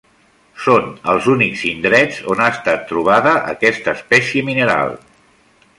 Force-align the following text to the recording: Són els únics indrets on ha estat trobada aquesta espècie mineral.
Són 0.67 0.87
els 1.11 1.27
únics 1.33 1.61
indrets 1.73 2.17
on 2.35 2.41
ha 2.45 2.49
estat 2.55 2.89
trobada 2.93 3.35
aquesta 3.55 3.95
espècie 3.99 4.47
mineral. 4.53 4.97